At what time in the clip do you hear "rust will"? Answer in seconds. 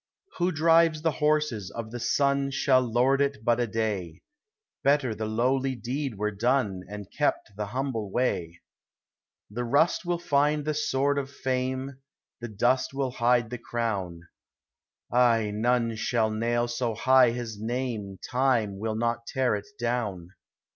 9.63-10.17